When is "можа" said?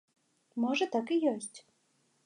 0.63-0.85